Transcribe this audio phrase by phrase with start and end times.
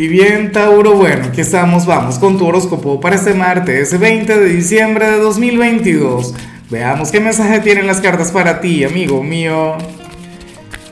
[0.00, 4.48] Y bien, Tauro, bueno, aquí estamos, vamos con tu horóscopo para este martes, 20 de
[4.48, 6.34] diciembre de 2022.
[6.70, 9.76] Veamos qué mensaje tienen las cartas para ti, amigo mío.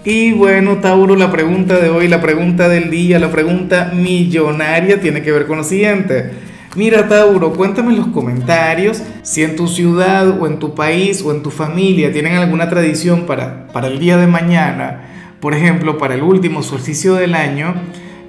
[0.04, 5.22] Y bueno, Tauro, la pregunta de hoy, la pregunta del día, la pregunta millonaria tiene
[5.22, 6.32] que ver con lo siguiente.
[6.76, 11.32] Mira, Tauro, cuéntame en los comentarios si en tu ciudad o en tu país o
[11.32, 15.08] en tu familia tienen alguna tradición para, para el día de mañana,
[15.40, 17.74] por ejemplo, para el último solsticio del año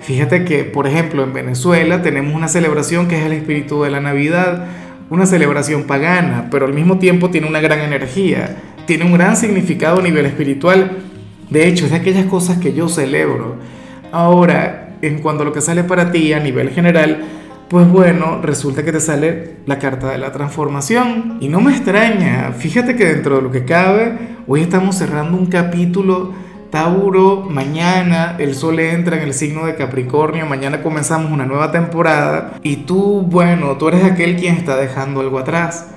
[0.01, 3.99] Fíjate que, por ejemplo, en Venezuela tenemos una celebración que es el espíritu de la
[3.99, 4.65] Navidad,
[5.09, 9.99] una celebración pagana, pero al mismo tiempo tiene una gran energía, tiene un gran significado
[9.99, 10.97] a nivel espiritual.
[11.49, 13.55] De hecho, es de aquellas cosas que yo celebro.
[14.11, 17.23] Ahora, en cuanto a lo que sale para ti a nivel general,
[17.69, 21.37] pues bueno, resulta que te sale la carta de la transformación.
[21.39, 25.45] Y no me extraña, fíjate que dentro de lo que cabe, hoy estamos cerrando un
[25.45, 26.33] capítulo
[26.69, 32.59] Tauro, mañana el sol entra en el signo de Capricornio, mañana comenzamos una nueva temporada
[32.61, 35.87] y tú, bueno, tú eres aquel quien está dejando algo atrás.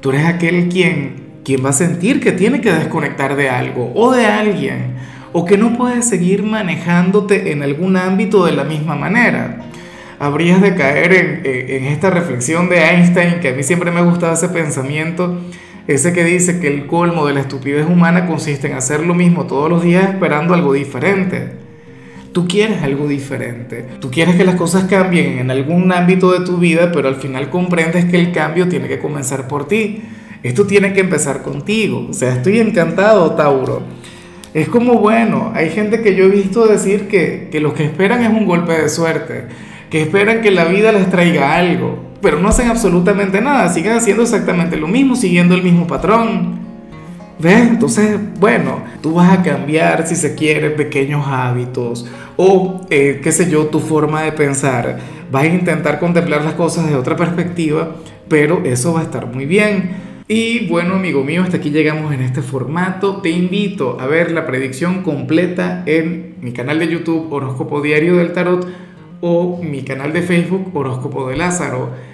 [0.00, 4.12] Tú eres aquel quien, quien va a sentir que tiene que desconectar de algo o
[4.12, 4.94] de alguien
[5.32, 9.58] o que no puede seguir manejándote en algún ámbito de la misma manera.
[10.18, 14.04] Habrías de caer en, en esta reflexión de Einstein, que a mí siempre me ha
[14.04, 15.38] gustado ese pensamiento
[15.86, 19.46] ese que dice que el colmo de la estupidez humana consiste en hacer lo mismo
[19.46, 21.52] todos los días esperando algo diferente.
[22.32, 23.84] Tú quieres algo diferente.
[24.00, 27.50] Tú quieres que las cosas cambien en algún ámbito de tu vida, pero al final
[27.50, 30.02] comprendes que el cambio tiene que comenzar por ti.
[30.42, 32.06] Esto tiene que empezar contigo.
[32.10, 33.82] O sea, estoy encantado, Tauro.
[34.54, 38.22] Es como, bueno, hay gente que yo he visto decir que, que lo que esperan
[38.22, 39.44] es un golpe de suerte,
[39.90, 44.22] que esperan que la vida les traiga algo pero no hacen absolutamente nada, siguen haciendo
[44.22, 46.58] exactamente lo mismo, siguiendo el mismo patrón.
[47.38, 47.68] ¿Ves?
[47.68, 53.50] Entonces, bueno, tú vas a cambiar, si se quiere, pequeños hábitos o, eh, qué sé
[53.50, 54.98] yo, tu forma de pensar.
[55.30, 59.44] Vas a intentar contemplar las cosas de otra perspectiva, pero eso va a estar muy
[59.44, 59.90] bien.
[60.26, 63.18] Y bueno, amigo mío, hasta aquí llegamos en este formato.
[63.20, 68.32] Te invito a ver la predicción completa en mi canal de YouTube Horóscopo Diario del
[68.32, 68.66] Tarot
[69.20, 72.13] o mi canal de Facebook Horóscopo de Lázaro.